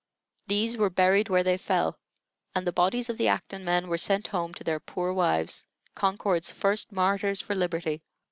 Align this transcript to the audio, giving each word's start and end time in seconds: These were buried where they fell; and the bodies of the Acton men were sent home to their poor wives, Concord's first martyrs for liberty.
These 0.47 0.77
were 0.77 0.89
buried 0.89 1.29
where 1.29 1.43
they 1.43 1.57
fell; 1.59 1.99
and 2.55 2.65
the 2.65 2.71
bodies 2.71 3.07
of 3.07 3.19
the 3.19 3.27
Acton 3.27 3.63
men 3.63 3.87
were 3.87 3.99
sent 3.99 4.25
home 4.29 4.51
to 4.55 4.63
their 4.63 4.79
poor 4.79 5.13
wives, 5.13 5.67
Concord's 5.93 6.49
first 6.51 6.91
martyrs 6.91 7.39
for 7.39 7.53
liberty. 7.53 8.01